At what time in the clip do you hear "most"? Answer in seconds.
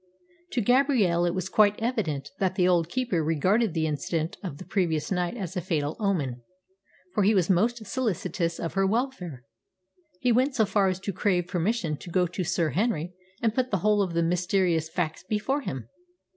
7.51-7.85